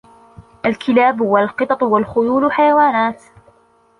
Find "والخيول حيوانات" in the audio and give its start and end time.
1.83-3.23